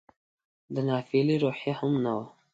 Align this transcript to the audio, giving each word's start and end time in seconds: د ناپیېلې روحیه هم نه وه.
د 0.73 0.75
ناپیېلې 0.87 1.35
روحیه 1.43 1.73
هم 1.79 1.91
نه 2.03 2.11
وه. 2.17 2.25